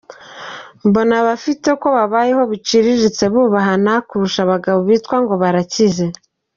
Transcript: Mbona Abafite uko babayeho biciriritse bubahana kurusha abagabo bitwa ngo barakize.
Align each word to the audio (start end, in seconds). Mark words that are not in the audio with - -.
Mbona 0.87 1.13
Abafite 1.21 1.65
uko 1.75 1.87
babayeho 1.97 2.41
biciriritse 2.51 3.23
bubahana 3.33 3.93
kurusha 4.07 4.39
abagabo 4.45 4.79
bitwa 4.89 5.15
ngo 5.23 5.33
barakize. 5.41 6.05